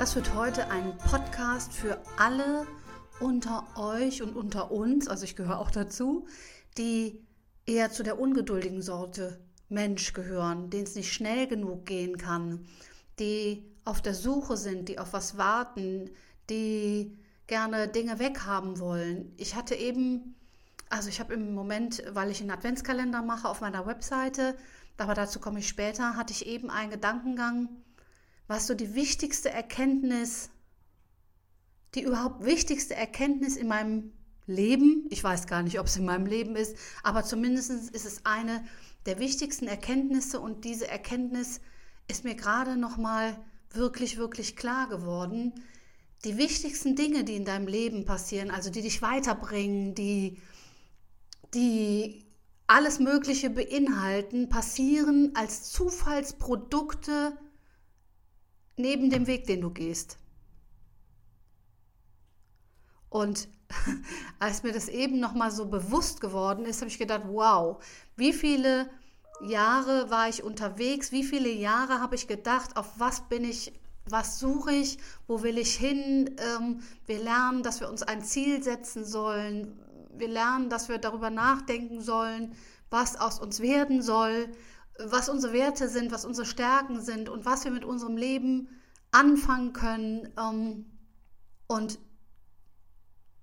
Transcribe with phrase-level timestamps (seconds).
[0.00, 2.66] Das wird heute ein Podcast für alle
[3.20, 6.26] unter euch und unter uns, also ich gehöre auch dazu,
[6.78, 7.22] die
[7.66, 9.38] eher zu der ungeduldigen Sorte
[9.68, 12.64] Mensch gehören, denen es nicht schnell genug gehen kann,
[13.18, 16.08] die auf der Suche sind, die auf was warten,
[16.48, 19.34] die gerne Dinge weghaben wollen.
[19.36, 20.34] Ich hatte eben,
[20.88, 24.56] also ich habe im Moment, weil ich einen Adventskalender mache auf meiner Webseite,
[24.96, 27.68] aber dazu komme ich später, hatte ich eben einen Gedankengang,
[28.50, 30.50] was so die wichtigste Erkenntnis
[31.94, 34.12] die überhaupt wichtigste Erkenntnis in meinem
[34.46, 38.26] Leben, ich weiß gar nicht, ob es in meinem Leben ist, aber zumindest ist es
[38.26, 38.64] eine
[39.06, 41.60] der wichtigsten Erkenntnisse und diese Erkenntnis
[42.08, 43.38] ist mir gerade nochmal
[43.72, 45.52] wirklich, wirklich klar geworden.
[46.24, 50.38] Die wichtigsten Dinge, die in deinem Leben passieren, also die dich weiterbringen, die,
[51.54, 52.24] die
[52.66, 57.36] alles Mögliche beinhalten, passieren als Zufallsprodukte
[58.80, 60.18] neben dem Weg, den du gehst.
[63.08, 63.48] Und
[64.38, 67.82] als mir das eben noch mal so bewusst geworden ist, habe ich gedacht, wow,
[68.16, 68.88] wie viele
[69.42, 73.72] Jahre war ich unterwegs, wie viele Jahre habe ich gedacht, auf was bin ich,
[74.06, 76.36] was suche ich, wo will ich hin.
[76.38, 79.78] Ähm, wir lernen, dass wir uns ein Ziel setzen sollen.
[80.12, 82.54] Wir lernen, dass wir darüber nachdenken sollen,
[82.90, 84.48] was aus uns werden soll,
[84.98, 88.68] was unsere Werte sind, was unsere Stärken sind und was wir mit unserem Leben
[89.12, 90.32] anfangen können.
[90.38, 90.86] Ähm,
[91.66, 91.98] und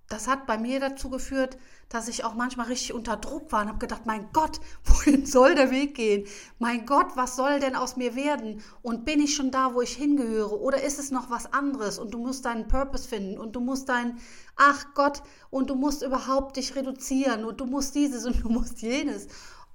[0.08, 1.58] das hat bei mir dazu geführt,
[1.90, 5.54] dass ich auch manchmal richtig unter Druck war und habe gedacht, mein Gott, wohin soll
[5.54, 6.26] der Weg gehen?
[6.58, 8.62] Mein Gott, was soll denn aus mir werden?
[8.82, 10.60] Und bin ich schon da, wo ich hingehöre?
[10.60, 11.98] Oder ist es noch was anderes?
[11.98, 14.18] Und du musst deinen Purpose finden und du musst dein,
[14.56, 18.80] ach Gott, und du musst überhaupt dich reduzieren und du musst dieses und du musst
[18.80, 19.28] jenes.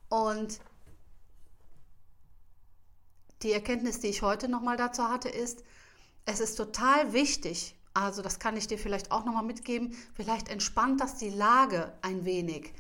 [0.10, 0.60] Und
[3.44, 5.64] die Erkenntnis, die ich heute nochmal dazu hatte, ist,
[6.26, 9.96] es ist total wichtig, also das kann ich dir vielleicht auch nochmal mitgeben.
[10.16, 12.74] Vielleicht entspannt das die Lage ein wenig.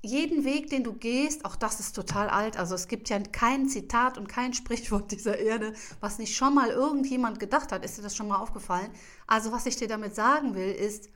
[0.00, 2.56] Jeden Weg, den du gehst, auch das ist total alt.
[2.56, 6.70] Also es gibt ja kein Zitat und kein Sprichwort dieser Erde, was nicht schon mal
[6.70, 7.84] irgendjemand gedacht hat.
[7.84, 8.90] Ist dir das schon mal aufgefallen?
[9.26, 11.08] Also was ich dir damit sagen will, ist,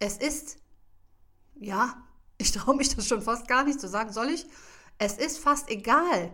[0.00, 0.58] es ist,
[1.60, 2.02] ja,
[2.38, 4.46] ich traue mich das schon fast gar nicht zu sagen, soll ich?
[4.98, 6.32] Es ist fast egal,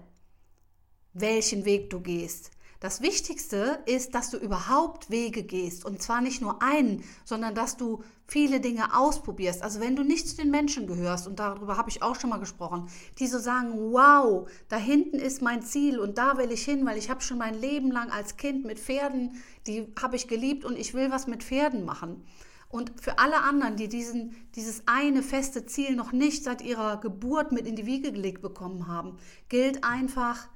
[1.12, 2.50] welchen Weg du gehst.
[2.84, 7.78] Das Wichtigste ist, dass du überhaupt Wege gehst und zwar nicht nur einen, sondern dass
[7.78, 9.62] du viele Dinge ausprobierst.
[9.62, 12.40] Also wenn du nicht zu den Menschen gehörst, und darüber habe ich auch schon mal
[12.40, 16.84] gesprochen, die so sagen, wow, da hinten ist mein Ziel und da will ich hin,
[16.84, 20.66] weil ich habe schon mein Leben lang als Kind mit Pferden, die habe ich geliebt
[20.66, 22.22] und ich will was mit Pferden machen.
[22.68, 27.50] Und für alle anderen, die diesen, dieses eine feste Ziel noch nicht seit ihrer Geburt
[27.50, 29.16] mit in die Wiege gelegt bekommen haben,
[29.48, 30.50] gilt einfach,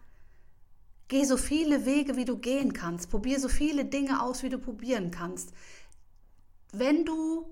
[1.08, 3.10] Geh so viele Wege, wie du gehen kannst.
[3.10, 5.52] Probier so viele Dinge aus, wie du probieren kannst.
[6.70, 7.46] Wenn du,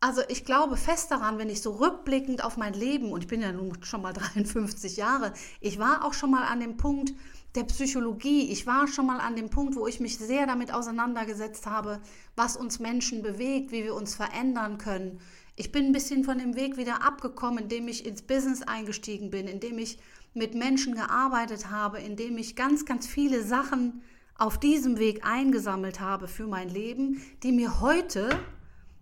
[0.00, 3.40] also ich glaube fest daran, wenn ich so rückblickend auf mein Leben, und ich bin
[3.40, 7.14] ja nun schon mal 53 Jahre, ich war auch schon mal an dem Punkt
[7.54, 11.66] der Psychologie, ich war schon mal an dem Punkt, wo ich mich sehr damit auseinandergesetzt
[11.66, 12.00] habe,
[12.36, 15.20] was uns Menschen bewegt, wie wir uns verändern können.
[15.56, 19.46] Ich bin ein bisschen von dem Weg wieder abgekommen, indem ich ins Business eingestiegen bin,
[19.46, 19.98] indem ich
[20.34, 24.02] mit Menschen gearbeitet habe, indem ich ganz, ganz viele Sachen
[24.36, 28.28] auf diesem Weg eingesammelt habe für mein Leben, die mir heute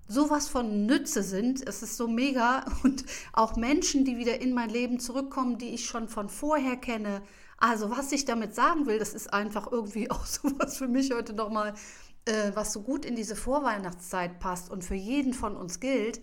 [0.08, 1.66] sowas von Nütze sind.
[1.66, 5.86] Es ist so mega und auch Menschen, die wieder in mein Leben zurückkommen, die ich
[5.86, 7.22] schon von vorher kenne.
[7.56, 11.32] Also was ich damit sagen will, das ist einfach irgendwie auch sowas für mich heute
[11.32, 11.72] nochmal,
[12.26, 16.20] äh, was so gut in diese Vorweihnachtszeit passt und für jeden von uns gilt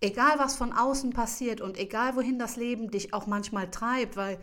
[0.00, 4.38] egal was von außen passiert und egal wohin das Leben dich auch manchmal treibt, weil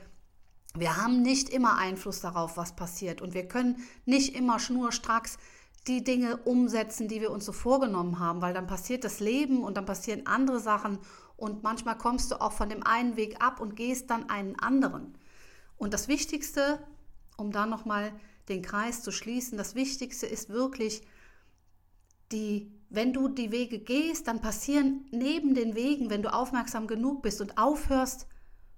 [0.75, 5.38] wir haben nicht immer Einfluss darauf, was passiert und wir können nicht immer schnurstracks
[5.88, 9.77] die Dinge umsetzen, die wir uns so vorgenommen haben, weil dann passiert das Leben und
[9.77, 11.00] dann passieren andere Sachen
[11.38, 15.18] und manchmal kommst du auch von dem einen Weg ab und gehst dann einen anderen.
[15.77, 16.80] Und das Wichtigste,
[17.36, 18.13] um da nochmal
[18.48, 19.57] den Kreis zu schließen.
[19.57, 21.01] Das Wichtigste ist wirklich,
[22.31, 27.22] die, wenn du die Wege gehst, dann passieren neben den Wegen, wenn du aufmerksam genug
[27.22, 28.28] bist und aufhörst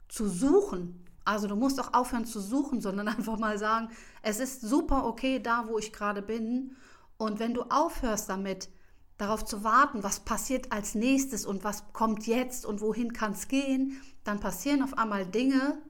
[0.08, 1.04] zu suchen.
[1.26, 3.90] Also du musst auch aufhören zu suchen, sondern einfach mal sagen,
[4.22, 6.76] es ist super okay da, wo ich gerade bin.
[7.18, 8.70] Und wenn du aufhörst damit,
[9.18, 13.48] darauf zu warten, was passiert als nächstes und was kommt jetzt und wohin kann es
[13.48, 15.82] gehen, dann passieren auf einmal Dinge,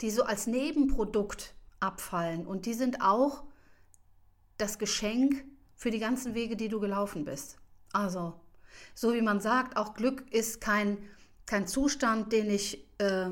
[0.00, 2.46] die so als Nebenprodukt abfallen.
[2.46, 3.44] Und die sind auch
[4.56, 5.44] das Geschenk
[5.80, 7.56] für die ganzen Wege, die du gelaufen bist.
[7.94, 8.34] Also,
[8.94, 10.98] so wie man sagt, auch Glück ist kein,
[11.46, 13.30] kein Zustand, den ich, äh,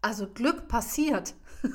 [0.00, 1.34] also Glück passiert.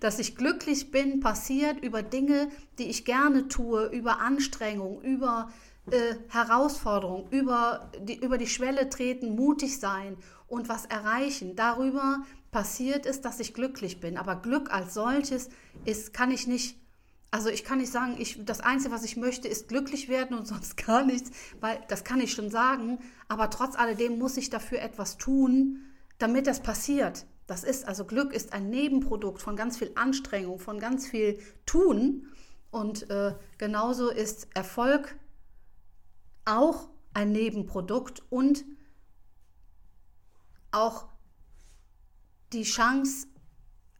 [0.00, 5.50] Dass ich glücklich bin, passiert über Dinge, die ich gerne tue, über Anstrengung, über
[5.90, 11.56] äh, Herausforderung, über die, über die Schwelle treten, mutig sein und was erreichen.
[11.56, 14.18] Darüber passiert ist, dass ich glücklich bin.
[14.18, 15.48] Aber Glück als solches
[15.86, 16.76] ist, kann ich nicht,
[17.30, 20.46] also ich kann nicht sagen, ich, das Einzige, was ich möchte, ist glücklich werden und
[20.46, 21.30] sonst gar nichts,
[21.60, 22.98] weil das kann ich schon sagen.
[23.28, 25.84] Aber trotz alledem muss ich dafür etwas tun,
[26.18, 27.26] damit das passiert.
[27.46, 32.28] Das ist, also Glück ist ein Nebenprodukt von ganz viel Anstrengung, von ganz viel Tun.
[32.70, 35.16] Und äh, genauso ist Erfolg
[36.44, 38.64] auch ein Nebenprodukt und
[40.70, 41.08] auch
[42.52, 43.26] die Chance,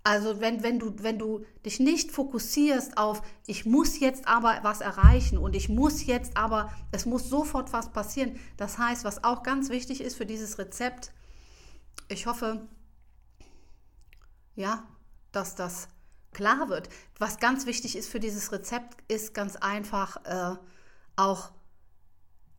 [0.03, 4.81] also wenn, wenn, du, wenn du dich nicht fokussierst auf, ich muss jetzt aber was
[4.81, 8.39] erreichen und ich muss jetzt aber, es muss sofort was passieren.
[8.57, 11.13] Das heißt, was auch ganz wichtig ist für dieses Rezept,
[12.09, 12.67] ich hoffe,
[14.57, 14.85] ja,
[15.33, 15.89] dass das
[16.33, 16.89] klar wird.
[17.19, 20.57] Was ganz wichtig ist für dieses Rezept, ist ganz einfach äh,
[21.17, 21.51] auch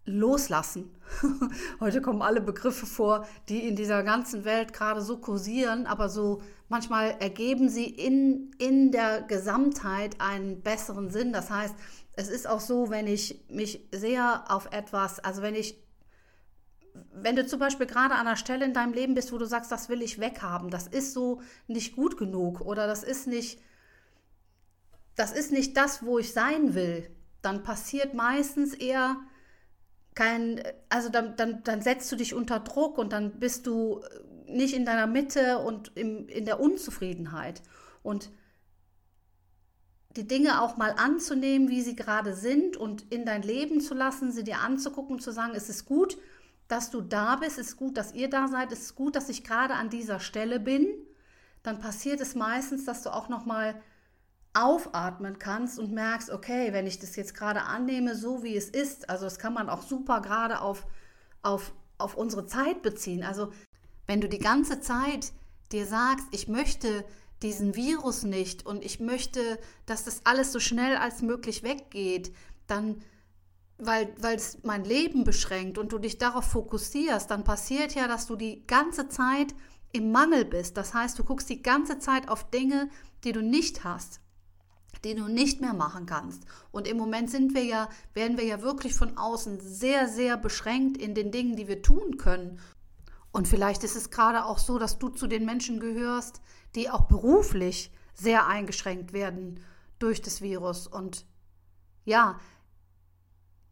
[0.06, 0.90] loslassen.
[1.80, 6.42] Heute kommen alle Begriffe vor, die in dieser ganzen Welt gerade so kursieren, aber so
[6.70, 11.34] manchmal ergeben sie in, in der Gesamtheit einen besseren Sinn.
[11.34, 11.76] Das heißt,
[12.14, 15.78] es ist auch so, wenn ich mich sehr auf etwas, also wenn ich
[17.14, 19.72] wenn du zum Beispiel gerade an einer Stelle in deinem Leben bist, wo du sagst,
[19.72, 23.62] das will ich weghaben, das ist so nicht gut genug oder das ist nicht,
[25.16, 27.10] das ist nicht das, wo ich sein will,
[27.42, 29.18] dann passiert meistens eher
[30.22, 34.02] kein, also dann, dann, dann setzt du dich unter Druck und dann bist du
[34.46, 37.64] nicht in deiner Mitte und im, in der Unzufriedenheit.
[38.04, 38.30] Und
[40.16, 44.32] die Dinge auch mal anzunehmen, wie sie gerade sind und in dein Leben zu lassen,
[44.32, 46.20] sie dir anzugucken zu sagen, es ist gut,
[46.68, 49.30] dass du da bist, es ist gut, dass ihr da seid, es ist gut, dass
[49.30, 50.86] ich gerade an dieser Stelle bin,
[51.64, 53.82] dann passiert es meistens, dass du auch noch mal
[54.54, 59.10] aufatmen kannst und merkst, okay, wenn ich das jetzt gerade annehme, so wie es ist,
[59.10, 60.86] also das kann man auch super gerade auf,
[61.42, 63.24] auf, auf unsere Zeit beziehen.
[63.24, 63.52] Also
[64.08, 65.32] wenn du die ganze Zeit
[65.72, 67.06] dir sagst, ich möchte
[67.42, 72.36] diesen Virus nicht und ich möchte, dass das alles so schnell als möglich weggeht,
[72.68, 73.02] dann,
[73.78, 78.28] weil, weil es mein Leben beschränkt und du dich darauf fokussierst, dann passiert ja, dass
[78.28, 79.56] du die ganze Zeit
[79.94, 80.76] im Mangel bist.
[80.76, 82.90] Das heißt, du guckst die ganze Zeit auf Dinge,
[83.24, 84.20] die du nicht hast
[85.04, 86.44] den du nicht mehr machen kannst.
[86.72, 90.98] Und im Moment sind wir ja, werden wir ja wirklich von außen sehr, sehr beschränkt
[90.98, 92.60] in den Dingen, die wir tun können.
[93.32, 96.42] Und vielleicht ist es gerade auch so, dass du zu den Menschen gehörst,
[96.76, 99.60] die auch beruflich sehr eingeschränkt werden
[100.00, 100.88] durch das Virus.
[100.88, 101.26] Und
[102.04, 102.40] ja,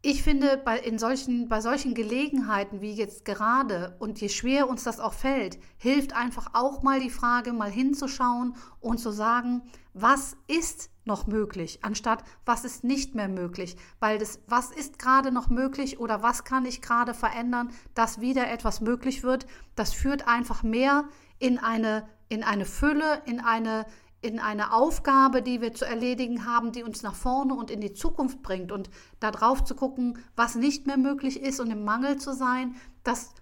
[0.02, 4.82] ich finde, bei, in solchen, bei solchen Gelegenheiten wie jetzt gerade und je schwer uns
[4.82, 9.62] das auch fällt, hilft einfach auch mal die Frage, mal hinzuschauen und zu sagen,
[9.92, 13.76] was ist noch möglich, anstatt was ist nicht mehr möglich.
[13.98, 18.48] Weil das, was ist gerade noch möglich oder was kann ich gerade verändern, dass wieder
[18.48, 21.08] etwas möglich wird, das führt einfach mehr
[21.40, 23.86] in eine, in eine Fülle, in eine,
[24.22, 27.92] in eine Aufgabe, die wir zu erledigen haben, die uns nach vorne und in die
[27.92, 28.70] Zukunft bringt.
[28.70, 28.88] Und
[29.18, 33.34] darauf zu gucken, was nicht mehr möglich ist und im Mangel zu sein, das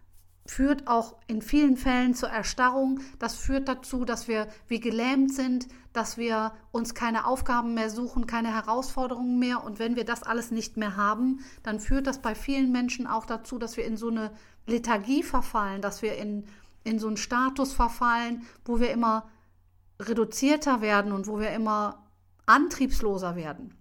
[0.50, 3.00] führt auch in vielen Fällen zur Erstarrung.
[3.18, 8.26] Das führt dazu, dass wir wie gelähmt sind, dass wir uns keine Aufgaben mehr suchen,
[8.26, 9.62] keine Herausforderungen mehr.
[9.62, 13.26] Und wenn wir das alles nicht mehr haben, dann führt das bei vielen Menschen auch
[13.26, 14.30] dazu, dass wir in so eine
[14.66, 16.46] Lethargie verfallen, dass wir in,
[16.82, 19.28] in so einen Status verfallen, wo wir immer
[20.00, 22.06] reduzierter werden und wo wir immer
[22.46, 23.74] antriebsloser werden.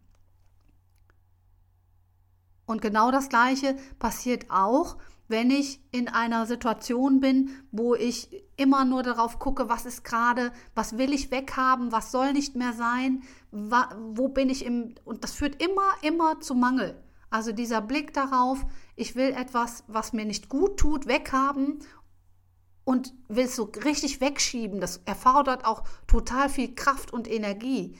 [2.65, 4.97] Und genau das Gleiche passiert auch,
[5.27, 10.51] wenn ich in einer Situation bin, wo ich immer nur darauf gucke, was ist gerade,
[10.73, 15.33] was will ich weghaben, was soll nicht mehr sein, wo bin ich im, und das
[15.33, 17.01] führt immer, immer zu Mangel.
[17.29, 18.65] Also dieser Blick darauf,
[18.95, 21.79] ich will etwas, was mir nicht gut tut, weghaben
[22.85, 27.97] und will es so richtig wegschieben, das erfordert auch total viel Kraft und Energie.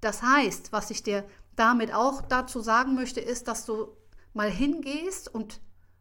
[0.00, 3.88] Das heißt, was ich dir damit auch dazu sagen möchte, ist, dass du
[4.32, 5.60] mal hingehst und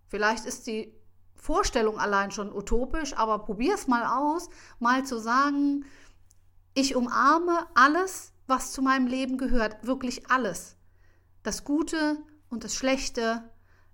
[0.10, 0.94] vielleicht ist die
[1.36, 4.50] Vorstellung allein schon utopisch, aber probier es mal aus,
[4.80, 5.86] mal zu sagen,
[6.74, 10.75] ich umarme alles, was zu meinem Leben gehört, wirklich alles.
[11.44, 12.18] Das Gute
[12.50, 13.50] und das Schlechte,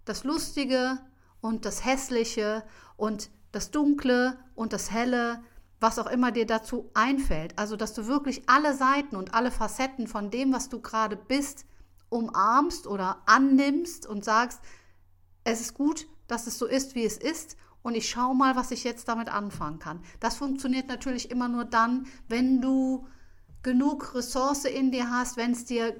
[0.05, 0.97] das Lustige
[1.41, 2.63] und das Hässliche
[2.97, 5.43] und das Dunkle und das Helle,
[5.79, 7.57] was auch immer dir dazu einfällt.
[7.59, 11.65] Also, dass du wirklich alle Seiten und alle Facetten von dem, was du gerade bist,
[12.09, 14.61] umarmst oder annimmst und sagst,
[15.45, 18.71] es ist gut, dass es so ist, wie es ist und ich schaue mal, was
[18.71, 20.01] ich jetzt damit anfangen kann.
[20.19, 23.07] Das funktioniert natürlich immer nur dann, wenn du
[23.63, 25.95] genug Ressource in dir hast, wenn es dir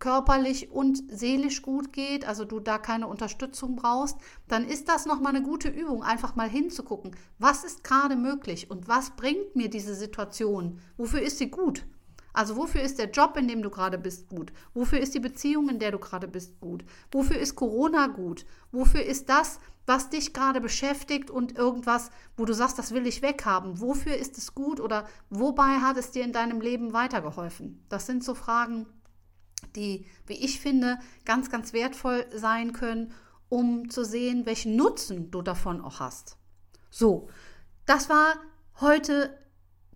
[0.00, 4.16] körperlich und seelisch gut geht, also du da keine Unterstützung brauchst,
[4.48, 8.88] dann ist das nochmal eine gute Übung, einfach mal hinzugucken, was ist gerade möglich und
[8.88, 11.84] was bringt mir diese Situation, wofür ist sie gut.
[12.32, 14.52] Also wofür ist der Job, in dem du gerade bist, gut?
[14.74, 16.84] Wofür ist die Beziehung, in der du gerade bist, gut?
[17.10, 18.46] Wofür ist Corona gut?
[18.72, 23.22] Wofür ist das, was dich gerade beschäftigt und irgendwas, wo du sagst, das will ich
[23.22, 23.80] weghaben?
[23.80, 27.84] Wofür ist es gut oder wobei hat es dir in deinem Leben weitergeholfen?
[27.88, 28.86] Das sind so Fragen,
[29.74, 33.12] die, wie ich finde, ganz, ganz wertvoll sein können,
[33.48, 36.36] um zu sehen, welchen Nutzen du davon auch hast.
[36.90, 37.28] So,
[37.86, 38.34] das war
[38.80, 39.36] heute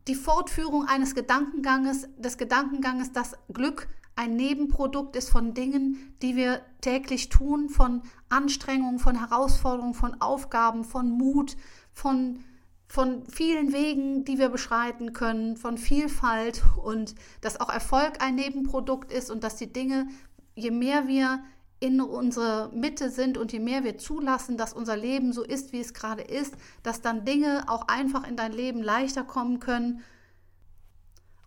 [0.07, 6.61] die Fortführung eines Gedankenganges, des Gedankenganges, dass Glück ein Nebenprodukt ist von Dingen, die wir
[6.81, 11.57] täglich tun, von Anstrengungen, von Herausforderungen, von Aufgaben, von Mut,
[11.93, 12.41] von,
[12.87, 16.63] von vielen Wegen, die wir beschreiten können, von Vielfalt.
[16.83, 20.07] Und dass auch Erfolg ein Nebenprodukt ist und dass die Dinge,
[20.55, 21.43] je mehr wir
[21.81, 25.81] in unsere Mitte sind und je mehr wir zulassen, dass unser Leben so ist, wie
[25.81, 30.03] es gerade ist, dass dann Dinge auch einfach in dein Leben leichter kommen können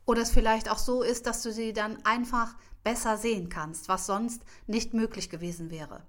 [0.06, 4.06] oder es vielleicht auch so ist, dass du sie dann einfach besser sehen kannst, was
[4.06, 6.04] sonst nicht möglich gewesen wäre.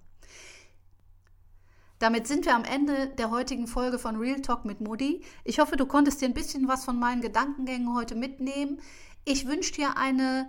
[1.98, 5.24] Damit sind wir am Ende der heutigen Folge von Real Talk mit Moody.
[5.42, 8.80] Ich hoffe, du konntest dir ein bisschen was von meinen Gedankengängen heute mitnehmen.
[9.24, 10.48] Ich wünsche dir eine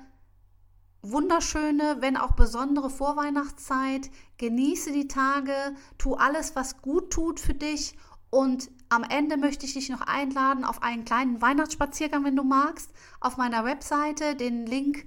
[1.02, 4.10] wunderschöne, wenn auch besondere Vorweihnachtszeit.
[4.38, 5.54] Genieße die Tage,
[5.98, 7.96] tu alles, was gut tut für dich.
[8.30, 12.92] Und am Ende möchte ich dich noch einladen auf einen kleinen Weihnachtsspaziergang, wenn du magst,
[13.20, 14.36] auf meiner Webseite.
[14.36, 15.06] Den Link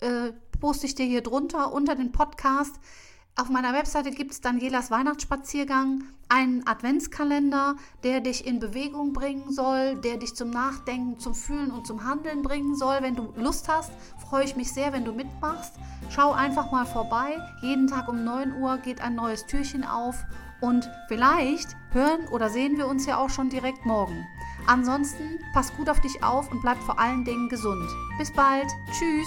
[0.00, 2.76] äh, poste ich dir hier drunter unter den Podcast.
[3.36, 7.74] Auf meiner Webseite gibt es Danielas Weihnachtsspaziergang, einen Adventskalender,
[8.04, 12.42] der dich in Bewegung bringen soll, der dich zum Nachdenken, zum Fühlen und zum Handeln
[12.42, 12.98] bringen soll.
[13.00, 13.90] Wenn du Lust hast,
[14.28, 15.74] freue ich mich sehr, wenn du mitmachst.
[16.10, 17.36] Schau einfach mal vorbei.
[17.60, 20.14] Jeden Tag um 9 Uhr geht ein neues Türchen auf
[20.60, 24.24] und vielleicht hören oder sehen wir uns ja auch schon direkt morgen.
[24.68, 27.90] Ansonsten pass gut auf dich auf und bleib vor allen Dingen gesund.
[28.16, 28.68] Bis bald.
[28.92, 29.26] Tschüss.